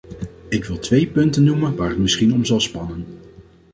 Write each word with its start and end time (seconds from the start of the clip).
Ik 0.49 0.65
wil 0.65 0.79
twee 0.79 1.07
punten 1.07 1.43
noemen 1.43 1.75
waar 1.75 1.89
het 1.89 1.97
misschien 1.97 2.33
om 2.33 2.45
zal 2.45 2.59
spannen. 2.59 3.05